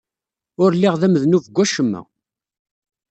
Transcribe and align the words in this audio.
Ur 0.63 0.71
lliɣ 0.75 0.95
d 0.97 1.03
amednub 1.05 1.43
deg 1.45 1.55
wacemma. 1.57 2.01